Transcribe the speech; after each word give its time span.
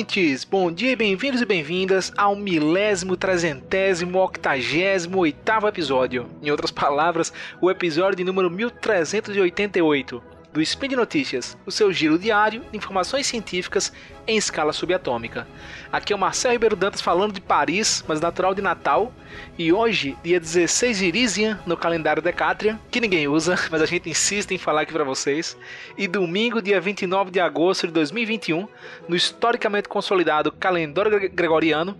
ouvintes! 0.00 0.44
Bom 0.44 0.72
dia, 0.72 0.96
bem-vindos 0.96 1.42
e 1.42 1.44
bem-vindas 1.44 2.10
ao 2.16 2.34
milésimo, 2.34 3.18
trezentésimo, 3.18 4.18
octagésimo, 4.18 5.18
oitavo 5.18 5.68
episódio. 5.68 6.26
Em 6.42 6.50
outras 6.50 6.70
palavras, 6.70 7.30
o 7.60 7.70
episódio 7.70 8.24
número 8.24 8.50
1388 8.50 10.39
do 10.52 10.60
Spin 10.60 10.88
Notícias, 10.96 11.56
o 11.64 11.70
seu 11.70 11.92
giro 11.92 12.18
diário 12.18 12.62
de 12.70 12.76
informações 12.76 13.26
científicas 13.26 13.92
em 14.26 14.36
escala 14.36 14.72
subatômica. 14.72 15.46
Aqui 15.92 16.12
é 16.12 16.16
o 16.16 16.18
Marcelo 16.18 16.52
Ribeiro 16.52 16.74
Dantas 16.74 17.00
falando 17.00 17.32
de 17.32 17.40
Paris, 17.40 18.04
mas 18.08 18.20
natural 18.20 18.54
de 18.54 18.60
Natal, 18.60 19.12
e 19.56 19.72
hoje, 19.72 20.16
dia 20.24 20.40
16 20.40 20.98
de 20.98 21.06
Irisian, 21.06 21.60
no 21.64 21.76
calendário 21.76 22.22
Decatrian, 22.22 22.80
que 22.90 23.00
ninguém 23.00 23.28
usa, 23.28 23.56
mas 23.70 23.80
a 23.80 23.86
gente 23.86 24.10
insiste 24.10 24.52
em 24.52 24.58
falar 24.58 24.82
aqui 24.82 24.92
para 24.92 25.04
vocês, 25.04 25.56
e 25.96 26.08
domingo, 26.08 26.60
dia 26.60 26.80
29 26.80 27.30
de 27.30 27.40
agosto 27.40 27.86
de 27.86 27.92
2021, 27.92 28.68
no 29.08 29.14
historicamente 29.14 29.88
consolidado 29.88 30.50
calendário 30.50 31.30
gregoriano, 31.30 31.96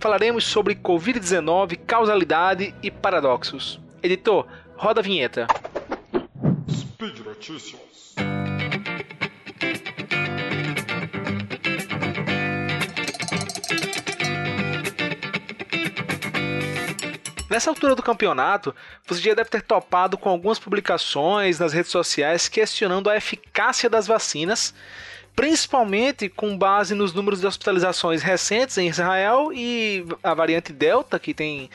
falaremos 0.00 0.44
sobre 0.44 0.74
Covid-19, 0.74 1.78
causalidade 1.86 2.74
e 2.82 2.90
paradoxos. 2.90 3.80
Editor, 4.02 4.46
roda 4.76 5.00
a 5.00 5.02
vinheta. 5.02 5.46
Notícias. 7.48 8.14
Nessa 17.50 17.70
altura 17.70 17.94
do 17.94 18.02
campeonato, 18.02 18.74
você 19.06 19.20
já 19.20 19.34
deve 19.34 19.50
ter 19.50 19.60
topado 19.60 20.16
com 20.16 20.30
algumas 20.30 20.58
publicações 20.58 21.58
nas 21.58 21.74
redes 21.74 21.90
sociais 21.90 22.48
questionando 22.48 23.10
a 23.10 23.16
eficácia 23.16 23.90
das 23.90 24.06
vacinas, 24.06 24.74
principalmente 25.36 26.30
com 26.30 26.56
base 26.56 26.94
nos 26.94 27.12
números 27.12 27.40
de 27.40 27.46
hospitalizações 27.46 28.22
recentes 28.22 28.78
em 28.78 28.88
Israel 28.88 29.52
e 29.52 30.04
a 30.22 30.32
variante 30.32 30.72
Delta, 30.72 31.18
que 31.18 31.34
tem 31.34 31.68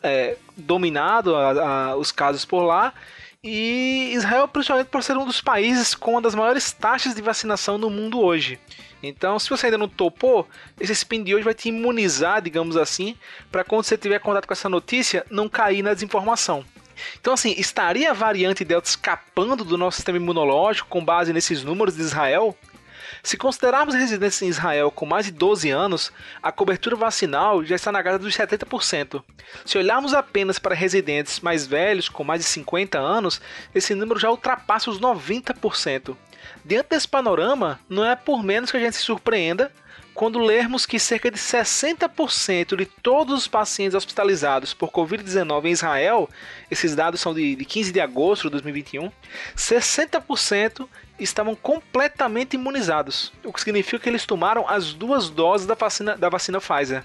é, 0.00 0.36
dominado 0.56 1.34
a, 1.34 1.50
a, 1.50 1.96
os 1.96 2.12
casos 2.12 2.44
por 2.44 2.62
lá. 2.62 2.94
E 3.42 4.10
Israel, 4.14 4.48
principalmente 4.48 4.88
por 4.88 5.00
ser 5.00 5.16
um 5.16 5.24
dos 5.24 5.40
países 5.40 5.94
com 5.94 6.12
uma 6.12 6.22
das 6.22 6.34
maiores 6.34 6.72
taxas 6.72 7.14
de 7.14 7.22
vacinação 7.22 7.78
no 7.78 7.88
mundo 7.88 8.20
hoje. 8.20 8.58
Então, 9.00 9.38
se 9.38 9.48
você 9.48 9.66
ainda 9.66 9.78
não 9.78 9.88
topou, 9.88 10.48
esse 10.80 10.92
spin 10.92 11.22
de 11.22 11.36
hoje 11.36 11.44
vai 11.44 11.54
te 11.54 11.68
imunizar, 11.68 12.42
digamos 12.42 12.76
assim, 12.76 13.16
para 13.52 13.62
quando 13.62 13.84
você 13.84 13.96
tiver 13.96 14.18
contato 14.18 14.44
com 14.44 14.52
essa 14.52 14.68
notícia, 14.68 15.24
não 15.30 15.48
cair 15.48 15.82
na 15.82 15.94
desinformação. 15.94 16.64
Então, 17.20 17.32
assim, 17.32 17.54
estaria 17.56 18.10
a 18.10 18.14
variante 18.14 18.64
Delta 18.64 18.88
escapando 18.88 19.64
do 19.64 19.78
nosso 19.78 19.98
sistema 19.98 20.18
imunológico 20.18 20.88
com 20.88 21.04
base 21.04 21.32
nesses 21.32 21.62
números 21.62 21.94
de 21.94 22.02
Israel? 22.02 22.56
Se 23.28 23.36
considerarmos 23.36 23.94
residentes 23.94 24.40
em 24.40 24.48
Israel 24.48 24.90
com 24.90 25.04
mais 25.04 25.26
de 25.26 25.32
12 25.32 25.68
anos, 25.68 26.10
a 26.42 26.50
cobertura 26.50 26.96
vacinal 26.96 27.62
já 27.62 27.76
está 27.76 27.92
na 27.92 28.02
casa 28.02 28.18
dos 28.18 28.34
70%. 28.34 29.22
Se 29.66 29.76
olharmos 29.76 30.14
apenas 30.14 30.58
para 30.58 30.74
residentes 30.74 31.38
mais 31.40 31.66
velhos, 31.66 32.08
com 32.08 32.24
mais 32.24 32.40
de 32.40 32.46
50 32.46 32.98
anos, 32.98 33.38
esse 33.74 33.94
número 33.94 34.18
já 34.18 34.30
ultrapassa 34.30 34.90
os 34.90 34.98
90%. 34.98 36.16
Diante 36.64 36.88
desse 36.88 37.06
panorama, 37.06 37.78
não 37.86 38.02
é 38.02 38.16
por 38.16 38.42
menos 38.42 38.70
que 38.70 38.78
a 38.78 38.80
gente 38.80 38.96
se 38.96 39.02
surpreenda 39.02 39.70
quando 40.18 40.40
lermos 40.40 40.84
que 40.84 40.98
cerca 40.98 41.30
de 41.30 41.38
60% 41.38 42.74
de 42.74 42.86
todos 42.86 43.38
os 43.38 43.46
pacientes 43.46 43.94
hospitalizados 43.94 44.74
por 44.74 44.90
Covid-19 44.90 45.66
em 45.66 45.70
Israel, 45.70 46.28
esses 46.68 46.96
dados 46.96 47.20
são 47.20 47.32
de, 47.32 47.54
de 47.54 47.64
15 47.64 47.92
de 47.92 48.00
agosto 48.00 48.42
de 48.42 48.50
2021, 48.50 49.12
60% 49.56 50.88
estavam 51.20 51.54
completamente 51.54 52.54
imunizados, 52.54 53.32
o 53.44 53.52
que 53.52 53.60
significa 53.60 54.00
que 54.00 54.08
eles 54.08 54.26
tomaram 54.26 54.68
as 54.68 54.92
duas 54.92 55.30
doses 55.30 55.68
da 55.68 55.74
vacina, 55.74 56.16
da 56.16 56.28
vacina 56.28 56.60
Pfizer. 56.60 57.04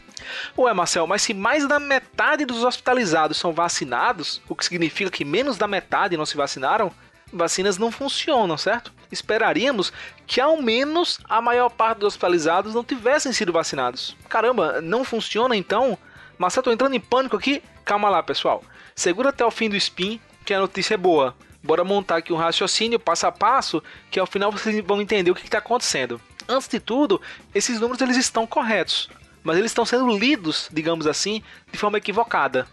Ué, 0.57 0.73
Marcel, 0.73 1.06
mas 1.06 1.22
se 1.22 1.35
mais 1.35 1.68
da 1.68 1.79
metade 1.79 2.46
dos 2.46 2.63
hospitalizados 2.63 3.38
são 3.38 3.53
vacinados, 3.53 4.41
o 4.50 4.56
que 4.56 4.66
significa 4.66 5.12
que 5.12 5.23
menos 5.23 5.56
da 5.56 5.68
metade 5.68 6.18
não 6.18 6.25
se 6.25 6.35
vacinaram, 6.35 6.91
vacinas 7.33 7.77
não 7.77 7.91
funcionam, 7.91 8.57
certo? 8.57 8.94
Esperaríamos 9.11 9.91
que 10.25 10.39
ao 10.39 10.61
menos 10.61 11.19
a 11.29 11.41
maior 11.41 11.69
parte 11.69 11.99
dos 11.99 12.07
hospitalizados 12.07 12.73
não 12.73 12.83
tivessem 12.83 13.33
sido 13.33 13.51
vacinados. 13.51 14.16
Caramba, 14.29 14.81
não 14.81 15.03
funciona 15.03 15.55
então? 15.55 15.97
Mas 16.38 16.55
eu 16.55 16.63
tô 16.63 16.72
entrando 16.72 16.95
em 16.95 16.99
pânico 16.99 17.35
aqui. 17.35 17.61
Calma 17.83 18.09
lá, 18.09 18.23
pessoal. 18.23 18.63
Segura 18.95 19.29
até 19.29 19.45
o 19.45 19.51
fim 19.51 19.69
do 19.69 19.75
spin, 19.75 20.19
que 20.45 20.53
a 20.53 20.59
notícia 20.59 20.93
é 20.93 20.97
boa. 20.97 21.35
Bora 21.61 21.83
montar 21.83 22.17
aqui 22.17 22.33
um 22.33 22.38
raciocínio 22.38 22.99
passo 22.99 23.25
a 23.25 23.31
passo, 23.31 23.81
que 24.11 24.19
ao 24.19 24.27
final 24.27 24.51
vocês 24.51 24.83
vão 24.85 25.01
entender 25.01 25.31
o 25.31 25.35
que 25.35 25.45
está 25.45 25.59
acontecendo. 25.59 26.19
Antes 26.47 26.67
de 26.67 26.79
tudo, 26.79 27.22
esses 27.55 27.79
números 27.79 28.01
eles 28.01 28.17
estão 28.17 28.45
corretos, 28.45 29.09
mas 29.43 29.57
eles 29.57 29.71
estão 29.71 29.85
sendo 29.85 30.15
lidos, 30.17 30.69
digamos 30.71 31.07
assim, 31.07 31.43
de 31.71 31.77
forma 31.77 31.97
equivocada. 31.97 32.67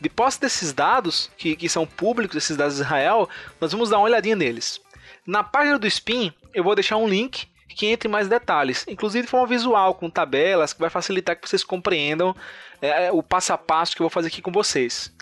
De 0.00 0.08
posse 0.08 0.40
desses 0.40 0.72
dados, 0.72 1.30
que, 1.36 1.54
que 1.54 1.68
são 1.68 1.86
públicos, 1.86 2.36
esses 2.36 2.56
dados 2.56 2.76
de 2.76 2.82
Israel, 2.82 3.28
nós 3.60 3.72
vamos 3.72 3.90
dar 3.90 3.98
uma 3.98 4.04
olhadinha 4.04 4.36
neles. 4.36 4.80
Na 5.26 5.42
página 5.42 5.78
do 5.78 5.86
Spin, 5.86 6.32
eu 6.54 6.64
vou 6.64 6.74
deixar 6.74 6.96
um 6.96 7.08
link 7.08 7.46
que 7.68 7.86
entre 7.86 8.08
mais 8.08 8.26
detalhes, 8.26 8.86
inclusive 8.88 9.26
forma 9.26 9.46
visual, 9.46 9.94
com 9.94 10.08
tabelas, 10.08 10.72
que 10.72 10.80
vai 10.80 10.88
facilitar 10.88 11.36
que 11.36 11.46
vocês 11.46 11.62
compreendam 11.62 12.34
é, 12.80 13.12
o 13.12 13.22
passo 13.22 13.52
a 13.52 13.58
passo 13.58 13.94
que 13.94 14.00
eu 14.00 14.04
vou 14.04 14.10
fazer 14.10 14.28
aqui 14.28 14.40
com 14.40 14.50
vocês. 14.50 15.12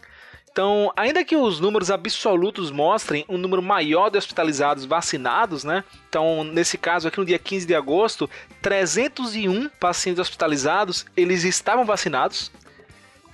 Então, 0.54 0.92
ainda 0.96 1.24
que 1.24 1.34
os 1.34 1.58
números 1.58 1.90
absolutos 1.90 2.70
mostrem 2.70 3.24
um 3.28 3.36
número 3.36 3.60
maior 3.60 4.08
de 4.08 4.16
hospitalizados 4.16 4.84
vacinados, 4.84 5.64
né? 5.64 5.82
Então, 6.08 6.44
nesse 6.44 6.78
caso 6.78 7.08
aqui 7.08 7.18
no 7.18 7.26
dia 7.26 7.40
15 7.40 7.66
de 7.66 7.74
agosto, 7.74 8.30
301 8.62 9.68
pacientes 9.80 10.20
hospitalizados, 10.20 11.06
eles 11.16 11.42
estavam 11.42 11.84
vacinados 11.84 12.52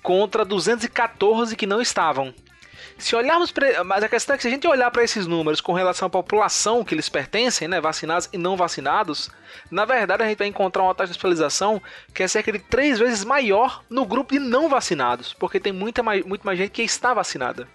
contra 0.02 0.46
214 0.46 1.54
que 1.56 1.66
não 1.66 1.82
estavam. 1.82 2.32
Se 2.98 3.16
olharmos 3.16 3.50
para, 3.50 3.82
mas 3.84 4.02
a 4.02 4.08
questão 4.08 4.34
é 4.34 4.36
que 4.36 4.42
se 4.42 4.48
a 4.48 4.50
gente 4.50 4.66
olhar 4.66 4.90
para 4.90 5.02
esses 5.02 5.26
números 5.26 5.60
com 5.60 5.72
relação 5.72 6.06
à 6.06 6.10
população 6.10 6.84
que 6.84 6.94
eles 6.94 7.08
pertencem, 7.08 7.68
né, 7.68 7.80
vacinados 7.80 8.28
e 8.32 8.38
não 8.38 8.56
vacinados, 8.56 9.30
na 9.70 9.84
verdade 9.84 10.22
a 10.22 10.28
gente 10.28 10.38
vai 10.38 10.46
encontrar 10.46 10.82
uma 10.82 10.94
taxa 10.94 11.08
de 11.08 11.12
hospitalização 11.12 11.82
que 12.14 12.22
é 12.22 12.28
cerca 12.28 12.52
de 12.52 12.58
três 12.58 12.98
vezes 12.98 13.24
maior 13.24 13.82
no 13.88 14.04
grupo 14.04 14.34
de 14.34 14.38
não 14.38 14.68
vacinados, 14.68 15.32
porque 15.34 15.58
tem 15.58 15.72
muita 15.72 16.02
mais, 16.02 16.24
muito 16.24 16.44
mais 16.44 16.58
gente 16.58 16.70
que 16.70 16.82
está 16.82 17.14
vacinada. 17.14 17.66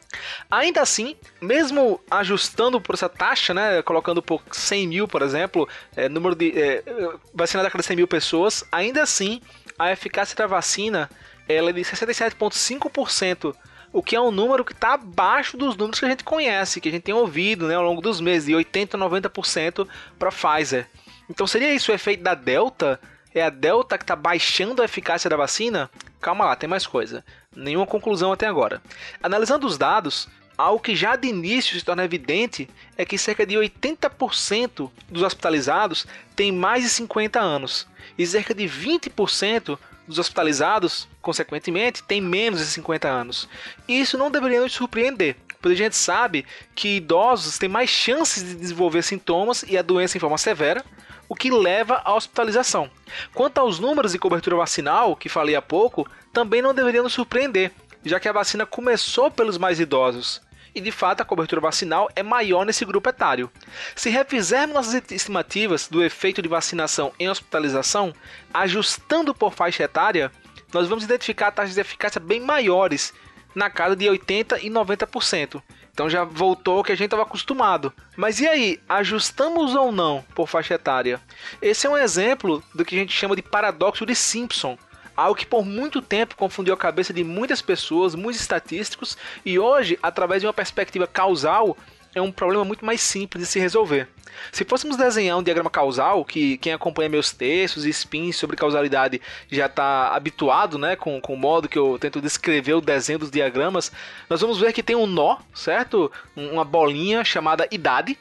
Ainda 0.49 0.81
assim, 0.81 1.15
mesmo 1.41 1.99
ajustando 2.09 2.79
por 2.79 2.95
essa 2.95 3.09
taxa, 3.09 3.53
né, 3.53 3.81
colocando 3.81 4.21
por 4.21 4.41
100 4.51 4.87
mil, 4.87 5.07
por 5.07 5.21
exemplo, 5.21 5.67
é, 5.95 6.07
número 6.07 6.35
de 6.35 6.51
é, 6.57 6.83
a 6.85 7.69
cada 7.69 7.83
100 7.83 7.95
mil 7.95 8.07
pessoas, 8.07 8.63
ainda 8.71 9.01
assim 9.01 9.41
a 9.77 9.91
eficácia 9.91 10.35
da 10.35 10.47
vacina 10.47 11.09
ela 11.47 11.69
é 11.69 11.73
de 11.73 11.81
67,5%, 11.81 13.55
o 13.95 14.03
que 14.03 14.13
é 14.13 14.19
um 14.19 14.29
número 14.29 14.65
que 14.65 14.73
está 14.73 14.95
abaixo 14.95 15.55
dos 15.55 15.77
números 15.77 16.01
que 16.01 16.05
a 16.05 16.09
gente 16.09 16.25
conhece, 16.25 16.81
que 16.81 16.89
a 16.89 16.91
gente 16.91 17.03
tem 17.03 17.15
ouvido 17.15 17.65
né, 17.65 17.75
ao 17.75 17.83
longo 17.83 18.01
dos 18.01 18.19
meses, 18.19 18.47
de 18.47 18.51
80% 18.51 18.95
a 18.95 18.97
90% 18.97 19.87
para 20.19 20.29
Pfizer. 20.33 20.89
Então 21.29 21.47
seria 21.47 21.73
isso 21.73 21.93
o 21.93 21.95
efeito 21.95 22.21
da 22.21 22.35
Delta? 22.35 22.99
É 23.33 23.41
a 23.41 23.49
Delta 23.49 23.97
que 23.97 24.03
está 24.03 24.13
baixando 24.13 24.81
a 24.81 24.85
eficácia 24.85 25.29
da 25.29 25.37
vacina? 25.37 25.89
Calma 26.19 26.43
lá, 26.43 26.57
tem 26.57 26.67
mais 26.67 26.85
coisa. 26.85 27.23
Nenhuma 27.55 27.87
conclusão 27.87 28.33
até 28.33 28.45
agora. 28.47 28.81
Analisando 29.23 29.65
os 29.65 29.77
dados, 29.77 30.27
algo 30.57 30.83
que 30.83 30.93
já 30.93 31.15
de 31.15 31.29
início 31.29 31.79
se 31.79 31.85
torna 31.85 32.03
evidente 32.03 32.69
é 32.97 33.05
que 33.05 33.17
cerca 33.17 33.45
de 33.45 33.55
80% 33.55 34.91
dos 35.07 35.23
hospitalizados 35.23 36.05
têm 36.35 36.51
mais 36.51 36.83
de 36.83 36.89
50 36.89 37.39
anos 37.39 37.87
e 38.17 38.27
cerca 38.27 38.53
de 38.53 38.65
20% 38.65 39.79
dos 40.07 40.19
hospitalizados, 40.19 41.07
consequentemente, 41.21 42.03
têm 42.03 42.21
menos 42.21 42.59
de 42.59 42.65
50 42.65 43.07
anos. 43.07 43.49
E 43.87 43.99
isso 43.99 44.17
não 44.17 44.31
deveria 44.31 44.61
nos 44.61 44.73
surpreender, 44.73 45.35
pois 45.61 45.73
a 45.73 45.77
gente 45.77 45.95
sabe 45.95 46.45
que 46.75 46.97
idosos 46.97 47.57
têm 47.57 47.69
mais 47.69 47.89
chances 47.89 48.43
de 48.43 48.55
desenvolver 48.55 49.01
sintomas 49.01 49.63
e 49.67 49.77
a 49.77 49.81
doença 49.81 50.17
em 50.17 50.19
forma 50.19 50.37
severa, 50.37 50.83
o 51.27 51.35
que 51.35 51.49
leva 51.49 52.01
à 52.05 52.13
hospitalização. 52.13 52.89
Quanto 53.33 53.57
aos 53.57 53.79
números 53.79 54.11
de 54.11 54.19
cobertura 54.19 54.55
vacinal, 54.55 55.15
que 55.15 55.27
falei 55.27 55.55
há 55.55 55.61
pouco, 55.61 56.07
também 56.31 56.61
não 56.61 56.73
deveria 56.73 57.01
nos 57.01 57.13
surpreender, 57.13 57.71
já 58.03 58.19
que 58.19 58.29
a 58.29 58.33
vacina 58.33 58.65
começou 58.65 59.31
pelos 59.31 59.57
mais 59.57 59.79
idosos 59.79 60.44
e 60.75 60.81
de 60.81 60.91
fato 60.91 61.21
a 61.21 61.25
cobertura 61.25 61.61
vacinal 61.61 62.09
é 62.15 62.21
maior 62.21 62.65
nesse 62.65 62.83
grupo 62.83 63.09
etário. 63.09 63.49
Se 63.95 64.09
refizermos 64.09 64.75
nossas 64.75 65.01
estimativas 65.09 65.87
do 65.87 66.03
efeito 66.03 66.41
de 66.41 66.49
vacinação 66.49 67.13
em 67.17 67.29
hospitalização, 67.29 68.13
ajustando 68.53 69.33
por 69.33 69.53
faixa 69.53 69.83
etária, 69.83 70.29
nós 70.73 70.89
vamos 70.89 71.05
identificar 71.05 71.51
taxas 71.51 71.73
de 71.73 71.81
eficácia 71.81 72.19
bem 72.19 72.41
maiores, 72.41 73.13
na 73.55 73.69
casa 73.69 73.95
de 73.95 74.05
80% 74.05 74.59
e 74.61 74.69
90%. 74.69 75.63
Então 75.93 76.09
já 76.09 76.25
voltou 76.25 76.79
ao 76.79 76.83
que 76.83 76.91
a 76.91 76.95
gente 76.95 77.05
estava 77.05 77.23
acostumado. 77.23 77.93
Mas 78.17 78.41
e 78.41 78.47
aí, 78.47 78.81
ajustamos 78.89 79.73
ou 79.73 79.93
não 79.93 80.25
por 80.35 80.45
faixa 80.45 80.73
etária? 80.73 81.21
Esse 81.61 81.87
é 81.87 81.89
um 81.89 81.97
exemplo 81.97 82.61
do 82.73 82.83
que 82.83 82.93
a 82.93 82.99
gente 82.99 83.13
chama 83.13 83.33
de 83.33 83.41
paradoxo 83.41 84.05
de 84.05 84.13
Simpson, 84.13 84.77
algo 85.15 85.35
que 85.35 85.45
por 85.45 85.65
muito 85.65 86.01
tempo 86.01 86.35
confundiu 86.35 86.73
a 86.73 86.77
cabeça 86.77 87.13
de 87.13 87.23
muitas 87.23 87.61
pessoas, 87.61 88.15
muitos 88.15 88.41
estatísticos, 88.41 89.17
e 89.45 89.57
hoje, 89.57 89.97
através 90.01 90.41
de 90.41 90.47
uma 90.47 90.53
perspectiva 90.53 91.07
causal, 91.07 91.77
é 92.15 92.21
um 92.21 92.31
problema 92.31 92.63
muito 92.63 92.85
mais 92.85 93.01
simples 93.01 93.43
de 93.43 93.49
se 93.49 93.59
resolver. 93.59 94.07
Se 94.51 94.63
fôssemos 94.63 94.97
desenhar 94.97 95.37
um 95.37 95.43
diagrama 95.43 95.69
causal, 95.69 96.23
que 96.23 96.57
quem 96.57 96.73
acompanha 96.73 97.09
meus 97.09 97.31
textos 97.31 97.85
e 97.85 97.89
spins 97.89 98.37
sobre 98.37 98.55
causalidade 98.55 99.21
já 99.51 99.65
está 99.65 100.15
habituado 100.15 100.77
né, 100.77 100.95
com, 100.95 101.19
com 101.19 101.33
o 101.33 101.37
modo 101.37 101.67
que 101.67 101.77
eu 101.77 101.97
tento 101.99 102.21
descrever 102.21 102.73
o 102.73 102.81
desenho 102.81 103.19
dos 103.19 103.31
diagramas, 103.31 103.91
nós 104.29 104.41
vamos 104.41 104.57
ver 104.57 104.73
que 104.73 104.83
tem 104.83 104.95
um 104.95 105.05
nó, 105.05 105.37
certo? 105.53 106.11
Uma 106.35 106.63
bolinha 106.63 107.23
chamada 107.23 107.67
idade, 107.69 108.17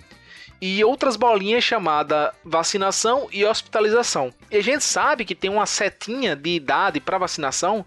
e 0.67 0.83
outras 0.83 1.15
bolinhas 1.15 1.63
chamada 1.63 2.33
vacinação 2.43 3.29
e 3.31 3.45
hospitalização. 3.45 4.33
E 4.51 4.57
a 4.57 4.63
gente 4.63 4.83
sabe 4.83 5.23
que 5.23 5.35
tem 5.35 5.51
uma 5.51 5.67
setinha 5.67 6.35
de 6.35 6.49
idade 6.49 7.01
para 7.01 7.19
vacinação 7.19 7.85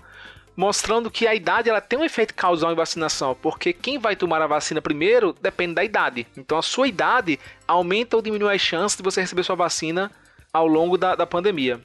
mostrando 0.55 1.09
que 1.09 1.25
a 1.25 1.33
idade 1.33 1.71
ela 1.71 1.81
tem 1.81 1.97
um 1.97 2.03
efeito 2.03 2.35
causal 2.35 2.71
em 2.71 2.75
vacinação, 2.75 3.35
porque 3.41 3.73
quem 3.73 3.97
vai 3.97 4.15
tomar 4.15 4.43
a 4.43 4.47
vacina 4.47 4.79
primeiro 4.79 5.35
depende 5.41 5.73
da 5.73 5.83
idade. 5.83 6.27
Então 6.37 6.55
a 6.55 6.61
sua 6.61 6.87
idade 6.87 7.39
aumenta 7.67 8.15
ou 8.15 8.21
diminui 8.21 8.53
as 8.53 8.61
chances 8.61 8.95
de 8.95 9.01
você 9.01 9.21
receber 9.21 9.41
sua 9.41 9.55
vacina 9.55 10.11
ao 10.53 10.67
longo 10.67 10.99
da, 10.99 11.15
da 11.15 11.25
pandemia. 11.25 11.81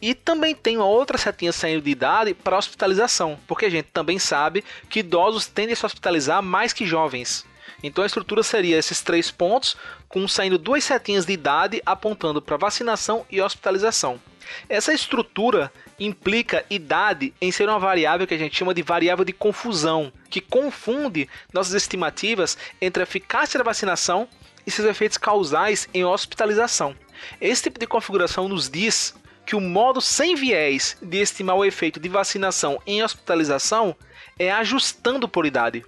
E 0.00 0.14
também 0.14 0.54
tem 0.54 0.78
uma 0.78 0.86
outra 0.86 1.18
setinha 1.18 1.52
saindo 1.52 1.82
de 1.82 1.90
idade 1.90 2.32
para 2.32 2.56
hospitalização, 2.56 3.38
porque 3.46 3.66
a 3.66 3.70
gente 3.70 3.88
também 3.92 4.18
sabe 4.18 4.64
que 4.88 5.00
idosos 5.00 5.46
tendem 5.46 5.74
a 5.74 5.76
se 5.76 5.84
hospitalizar 5.84 6.42
mais 6.42 6.72
que 6.72 6.86
jovens. 6.86 7.44
Então 7.82 8.04
a 8.04 8.06
estrutura 8.06 8.42
seria 8.42 8.76
esses 8.76 9.00
três 9.00 9.30
pontos, 9.30 9.76
com 10.08 10.26
saindo 10.28 10.58
duas 10.58 10.84
setinhas 10.84 11.24
de 11.24 11.32
idade 11.32 11.82
apontando 11.84 12.42
para 12.42 12.56
vacinação 12.56 13.24
e 13.30 13.40
hospitalização. 13.40 14.20
Essa 14.68 14.92
estrutura 14.92 15.72
implica 15.98 16.64
idade 16.68 17.32
em 17.40 17.52
ser 17.52 17.68
uma 17.68 17.78
variável 17.78 18.26
que 18.26 18.34
a 18.34 18.38
gente 18.38 18.56
chama 18.56 18.74
de 18.74 18.82
variável 18.82 19.24
de 19.24 19.32
confusão, 19.32 20.12
que 20.28 20.40
confunde 20.40 21.28
nossas 21.52 21.74
estimativas 21.74 22.58
entre 22.80 23.02
a 23.02 23.04
eficácia 23.04 23.58
da 23.58 23.64
vacinação 23.64 24.28
e 24.66 24.70
seus 24.70 24.88
efeitos 24.88 25.18
causais 25.18 25.88
em 25.94 26.04
hospitalização. 26.04 26.94
Esse 27.40 27.64
tipo 27.64 27.78
de 27.78 27.86
configuração 27.86 28.48
nos 28.48 28.68
diz 28.68 29.14
que 29.46 29.56
o 29.56 29.60
modo 29.60 30.00
sem 30.00 30.34
viés 30.34 30.96
de 31.02 31.18
estimar 31.18 31.56
o 31.56 31.64
efeito 31.64 31.98
de 32.00 32.08
vacinação 32.08 32.80
em 32.86 33.02
hospitalização 33.02 33.96
é 34.38 34.50
ajustando 34.50 35.28
por 35.28 35.44
idade. 35.44 35.84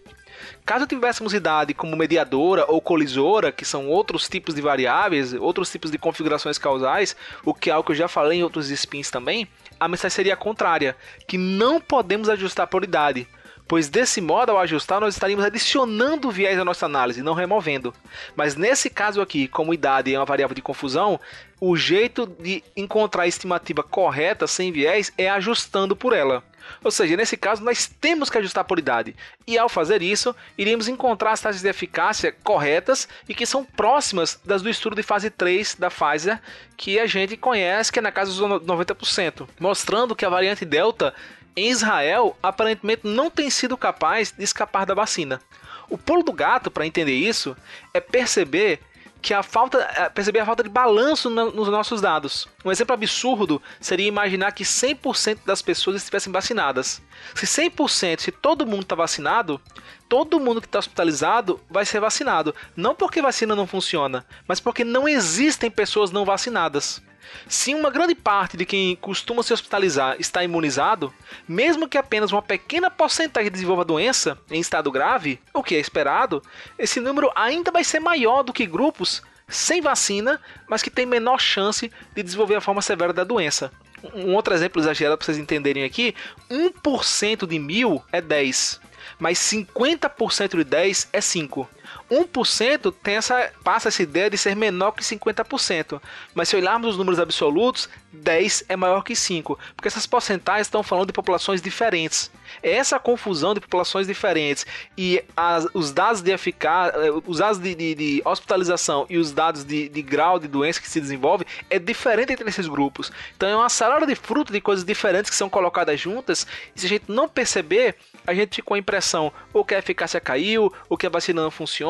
Caso 0.65 0.87
tivéssemos 0.87 1.35
idade 1.35 1.75
como 1.75 1.97
mediadora 1.97 2.65
ou 2.69 2.81
colisora, 2.81 3.53
que 3.53 3.65
são 3.65 3.89
outros 3.89 4.29
tipos 4.29 4.55
de 4.55 4.61
variáveis, 4.61 5.33
outros 5.33 5.71
tipos 5.71 5.91
de 5.91 5.99
configurações 5.99 6.59
causais, 6.59 7.17
o 7.44 7.55
que 7.55 7.71
é 7.71 7.73
algo 7.73 7.87
que 7.87 7.93
eu 7.93 7.97
já 7.97 8.09
falei 8.09 8.41
em 8.41 8.43
outros 8.43 8.71
spins 8.71 9.11
também, 9.11 9.49
a 9.79 9.89
mensagem 9.89 10.15
seria 10.15 10.35
a 10.35 10.37
contrária, 10.37 10.97
que 11.27 11.37
não 11.37 11.81
podemos 11.81 12.29
ajustar 12.29 12.67
por 12.67 12.85
idade, 12.85 13.27
pois 13.67 13.89
desse 13.89 14.21
modo, 14.21 14.50
ao 14.50 14.59
ajustar, 14.59 15.00
nós 15.00 15.15
estaríamos 15.15 15.44
adicionando 15.44 16.31
viés 16.31 16.59
à 16.59 16.65
nossa 16.65 16.87
análise, 16.87 17.23
não 17.23 17.35
removendo. 17.35 17.94
Mas 18.37 18.55
nesse 18.55 18.91
caso 18.91 19.21
aqui, 19.21 19.49
como 19.49 19.73
idade 19.73 20.15
é 20.15 20.19
uma 20.19 20.25
variável 20.25 20.55
de 20.55 20.62
confusão, 20.62 21.19
o 21.61 21.77
jeito 21.77 22.27
de 22.27 22.62
encontrar 22.77 23.23
a 23.23 23.29
estimativa 23.29 23.83
correta 23.83 24.47
sem 24.47 24.71
viés 24.71 25.12
é 25.17 25.31
ajustando 25.31 25.97
por 25.97 26.12
ela. 26.12 26.43
Ou 26.82 26.91
seja, 26.91 27.17
nesse 27.17 27.37
caso, 27.37 27.62
nós 27.62 27.87
temos 27.87 28.31
que 28.31 28.38
ajustar 28.38 28.64
por 28.64 28.79
idade. 28.79 29.14
E 29.47 29.59
ao 29.59 29.69
fazer 29.69 30.03
isso, 30.03 30.35
iremos 30.56 30.88
encontrar 30.88 31.32
as 31.32 31.41
taxas 31.41 31.62
de 31.62 31.69
eficácia 31.69 32.35
corretas 32.43 33.09
e 33.29 33.35
que 33.35 33.47
são 33.47 33.64
próximas 33.64 34.41
das 34.44 34.62
do 34.62 34.70
estudo 34.70 34.97
de 34.97 35.03
fase 35.03 35.31
3 35.31 35.76
da 35.76 35.91
Pfizer, 35.91 36.41
que 36.76 36.99
a 36.99 37.06
gente 37.06 37.37
conhece, 37.37 37.93
que 37.93 37.99
é 37.99 38.03
na 38.03 38.12
casa 38.12 38.32
dos 38.32 38.41
90%, 38.41 39.49
mostrando 39.59 40.17
que 40.17 40.25
a 40.25 40.31
variante 40.31 40.64
Delta 40.64 41.14
em 41.56 41.70
Israel 41.70 42.37
aparentemente 42.43 43.03
não 43.05 43.31
tem 43.31 43.50
sido 43.50 43.76
capaz 43.76 44.32
de 44.32 44.43
escapar 44.43 44.87
da 44.87 44.94
vacina. 44.94 45.41
O 45.88 45.99
pulo 45.99 46.23
do 46.23 46.32
gato 46.32 46.70
para 46.70 46.87
entender 46.87 47.15
isso 47.15 47.56
é 47.93 48.00
perceber 48.00 48.81
que 49.23 49.33
a 49.33 49.43
falta, 49.43 49.79
é, 49.79 50.09
perceber 50.09 50.41
a 50.41 50.45
falta 50.45 50.65
de 50.65 50.69
balanço 50.69 51.31
nos 51.31 51.69
nossos 51.69 52.01
dados. 52.01 52.49
Um 52.65 52.73
exemplo 52.73 52.93
absurdo 52.93 53.63
seria 53.81 54.09
imaginar 54.09 54.51
que 54.51 54.65
100% 54.65 55.39
das 55.47 55.63
pessoas 55.63 55.97
estivessem 55.97 56.33
vacinadas. 56.33 57.01
Se 57.33 57.47
100%, 57.47 58.19
se 58.19 58.33
todo 58.33 58.67
mundo 58.67 58.83
está 58.83 58.97
vacinado, 58.97 59.61
todo 60.09 60.41
mundo 60.41 60.61
que 60.61 60.67
está 60.67 60.81
hospitalizado 60.81 61.61
vai 61.71 61.87
ser 61.87 62.01
vacinado. 62.01 62.53
Não 62.77 62.97
porque 62.97 63.23
vacina 63.23 63.55
não 63.55 63.67
funciona, 63.67 64.27
mas 64.47 64.59
porque 64.59 64.85
não 64.85 65.09
existem 65.09 65.71
pessoas 65.71 66.11
não 66.11 66.25
vacinadas. 66.25 67.01
Se 67.49 67.75
uma 67.75 67.91
grande 67.91 68.15
parte 68.15 68.57
de 68.57 68.65
quem 68.65 68.97
costuma 68.97 69.43
se 69.43 69.53
hospitalizar 69.53 70.17
está 70.19 70.43
imunizado, 70.43 71.13
mesmo 71.49 71.89
que 71.89 71.99
apenas 71.99 72.33
uma 72.33 72.43
pequena 72.43 72.91
porcentagem 72.91 73.51
desenvolva 73.51 73.83
a 73.83 73.87
doença 73.87 74.39
em 74.51 74.61
estado 74.61 74.91
grave, 74.91 75.41
o 75.53 75.63
que 75.63 75.75
é 75.75 75.79
esperado, 75.79 76.43
esse 76.79 77.01
número 77.01 77.31
ainda 77.35 77.71
vai 77.71 77.85
ser 77.85 78.01
maior 78.01 78.43
do 78.43 78.53
que 78.53 78.67
grupos 78.67 79.23
sem 79.49 79.81
vacina, 79.81 80.41
mas 80.67 80.83
que 80.83 80.91
têm 80.91 81.07
menor 81.07 81.39
chance 81.39 81.93
de 82.15 82.23
desenvolver 82.23 82.57
a 82.57 82.61
forma 82.61 82.81
severa 82.81 83.13
da 83.13 83.25
doença. 83.25 83.71
Um 84.15 84.35
outro 84.35 84.53
exemplo 84.53 84.81
exagerado 84.81 85.17
para 85.17 85.27
vocês 85.27 85.39
entenderem 85.39 85.85
aqui: 85.85 86.15
1% 86.51 87.47
de 87.47 87.59
mil 87.59 88.03
é 88.11 88.21
10, 88.21 88.81
mas 89.19 89.39
50% 89.39 90.57
de 90.57 90.65
10 90.65 91.09
é 91.13 91.21
5. 91.21 91.69
1% 92.11 92.94
tem 93.03 93.17
essa, 93.17 93.50
passa 93.65 93.89
essa 93.89 94.03
ideia 94.03 94.29
de 94.29 94.37
ser 94.37 94.55
menor 94.55 94.93
que 94.93 95.03
50%. 95.03 96.00
Mas 96.35 96.49
se 96.49 96.56
olharmos 96.56 96.91
os 96.91 96.97
números 96.99 97.19
absolutos, 97.19 97.89
10 98.12 98.65
é 98.69 98.77
maior 98.77 99.03
que 99.03 99.17
5. 99.17 99.59
Porque 99.75 99.89
essas 99.89 100.06
porcentagens 100.06 100.67
estão 100.67 100.83
falando 100.83 101.06
de 101.06 101.12
populações 101.12 101.62
diferentes. 101.62 102.31
É 102.62 102.73
essa 102.73 102.99
confusão 102.99 103.55
de 103.55 103.61
populações 103.61 104.06
diferentes 104.06 104.67
e 104.97 105.23
as, 105.37 105.67
os 105.73 105.91
dados 105.91 106.21
de 106.21 106.31
eficácia, 106.31 106.99
eh, 106.99 107.11
os 107.27 107.39
dados 107.39 107.59
de, 107.59 107.75
de, 107.75 107.94
de 107.94 108.23
hospitalização 108.25 109.06
e 109.09 109.17
os 109.17 109.33
dados 109.33 109.65
de, 109.65 109.89
de, 109.89 110.03
grau 110.03 110.39
de 110.39 110.49
doença 110.49 110.81
que 110.81 110.91
se 110.91 111.00
desenvolve 111.00 111.47
é 111.71 111.79
diferente 111.79 112.33
entre 112.33 112.47
esses 112.49 112.67
grupos. 112.67 113.11
Então 113.37 113.49
é 113.49 113.56
uma 113.56 113.71
salada 113.71 114.06
de 114.06 114.15
fruta 114.15 114.53
de 114.53 114.61
coisas 114.61 114.85
diferentes 114.85 115.31
que 115.31 115.37
são 115.37 115.49
colocadas 115.49 115.99
juntas. 115.99 116.47
E 116.77 116.81
se 116.81 116.87
a 116.87 116.89
gente 116.91 117.05
não 117.09 117.29
perceber, 117.29 117.97
a 118.27 118.35
gente 118.35 118.56
fica 118.56 118.67
com 118.69 118.75
a 118.75 118.79
impressão 118.79 119.33
ou 119.53 119.65
que 119.65 119.75
a 119.75 119.79
eficácia 119.79 120.21
caiu, 120.21 120.73
ou 120.89 120.97
que 120.97 121.06
a 121.06 121.11
vacina 121.11 121.43
não 121.43 121.50
funciona 121.50 121.81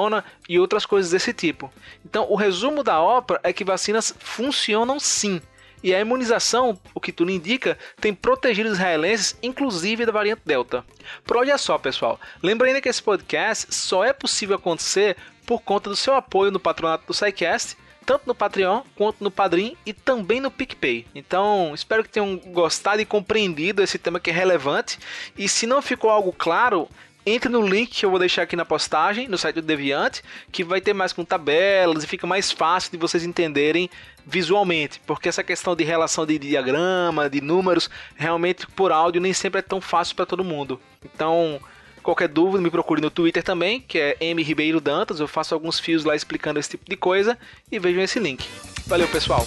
e 0.48 0.58
outras 0.58 0.86
coisas 0.86 1.10
desse 1.10 1.32
tipo. 1.32 1.72
Então, 2.04 2.26
o 2.30 2.36
resumo 2.36 2.82
da 2.82 3.00
ópera 3.00 3.40
é 3.42 3.52
que 3.52 3.64
vacinas 3.64 4.14
funcionam 4.18 4.98
sim. 4.98 5.40
E 5.82 5.92
a 5.92 6.00
imunização, 6.00 6.78
o 6.94 7.00
que 7.00 7.10
tudo 7.10 7.30
indica, 7.30 7.76
tem 8.00 8.14
protegido 8.14 8.68
os 8.68 8.76
israelenses, 8.76 9.36
inclusive 9.42 10.06
da 10.06 10.12
variante 10.12 10.42
Delta. 10.44 10.84
Por 11.24 11.36
olha 11.36 11.58
só, 11.58 11.76
pessoal, 11.76 12.20
lembrando 12.40 12.80
que 12.80 12.88
esse 12.88 13.02
podcast 13.02 13.74
só 13.74 14.04
é 14.04 14.12
possível 14.12 14.56
acontecer 14.56 15.16
por 15.44 15.60
conta 15.60 15.90
do 15.90 15.96
seu 15.96 16.14
apoio 16.14 16.52
no 16.52 16.60
patronato 16.60 17.06
do 17.06 17.14
SciCast 17.14 17.76
tanto 18.04 18.24
no 18.26 18.34
Patreon 18.34 18.82
quanto 18.96 19.22
no 19.22 19.30
Padrim 19.30 19.76
e 19.86 19.92
também 19.92 20.40
no 20.40 20.50
PicPay. 20.50 21.06
Então, 21.14 21.72
espero 21.74 22.02
que 22.02 22.10
tenham 22.10 22.36
gostado 22.36 23.00
e 23.00 23.06
compreendido 23.06 23.82
esse 23.82 23.98
tema 23.98 24.20
que 24.20 24.30
é 24.30 24.32
relevante. 24.32 24.98
E 25.36 25.48
se 25.48 25.66
não 25.66 25.80
ficou 25.80 26.10
algo 26.10 26.32
claro, 26.32 26.88
entre 27.24 27.48
no 27.48 27.66
link 27.66 27.90
que 27.90 28.04
eu 28.04 28.10
vou 28.10 28.18
deixar 28.18 28.42
aqui 28.42 28.56
na 28.56 28.64
postagem, 28.64 29.28
no 29.28 29.38
site 29.38 29.56
do 29.56 29.62
Deviante, 29.62 30.22
que 30.50 30.64
vai 30.64 30.80
ter 30.80 30.92
mais 30.92 31.12
com 31.12 31.24
tabelas 31.24 32.04
e 32.04 32.06
fica 32.06 32.26
mais 32.26 32.50
fácil 32.50 32.90
de 32.90 32.96
vocês 32.96 33.24
entenderem 33.24 33.88
visualmente, 34.26 35.00
porque 35.06 35.28
essa 35.28 35.42
questão 35.42 35.74
de 35.74 35.82
relação 35.82 36.24
de 36.24 36.38
diagrama, 36.38 37.28
de 37.28 37.40
números, 37.40 37.90
realmente 38.14 38.66
por 38.68 38.92
áudio 38.92 39.20
nem 39.20 39.32
sempre 39.32 39.58
é 39.58 39.62
tão 39.62 39.80
fácil 39.80 40.14
para 40.14 40.26
todo 40.26 40.44
mundo. 40.44 40.80
Então, 41.04 41.60
Qualquer 42.02 42.28
dúvida, 42.28 42.60
me 42.60 42.70
procure 42.70 43.00
no 43.00 43.10
Twitter 43.10 43.42
também, 43.42 43.80
que 43.80 43.96
é 43.96 44.16
M 44.20 44.42
Ribeiro 44.42 44.80
Dantas. 44.80 45.20
Eu 45.20 45.28
faço 45.28 45.54
alguns 45.54 45.78
fios 45.78 46.04
lá 46.04 46.16
explicando 46.16 46.58
esse 46.58 46.70
tipo 46.70 46.84
de 46.88 46.96
coisa 46.96 47.38
e 47.70 47.78
vejam 47.78 48.02
esse 48.02 48.18
link. 48.18 48.44
Valeu, 48.86 49.06
pessoal! 49.06 49.46